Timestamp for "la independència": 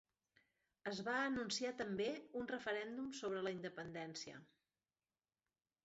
3.49-4.45